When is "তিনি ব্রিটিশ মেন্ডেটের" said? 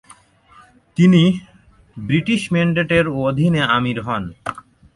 0.97-3.05